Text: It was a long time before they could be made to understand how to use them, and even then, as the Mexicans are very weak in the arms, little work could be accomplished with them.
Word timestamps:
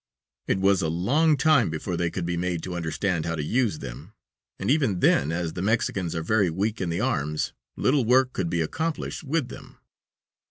It 0.47 0.57
was 0.57 0.81
a 0.81 0.87
long 0.89 1.37
time 1.37 1.69
before 1.69 1.95
they 1.95 2.09
could 2.09 2.25
be 2.25 2.35
made 2.35 2.63
to 2.63 2.73
understand 2.73 3.27
how 3.27 3.35
to 3.35 3.43
use 3.43 3.77
them, 3.77 4.13
and 4.57 4.71
even 4.71 4.99
then, 4.99 5.31
as 5.31 5.53
the 5.53 5.61
Mexicans 5.61 6.15
are 6.15 6.23
very 6.23 6.49
weak 6.49 6.81
in 6.81 6.89
the 6.89 6.99
arms, 7.01 7.53
little 7.77 8.03
work 8.03 8.33
could 8.33 8.49
be 8.49 8.61
accomplished 8.61 9.23
with 9.23 9.49
them. 9.49 9.77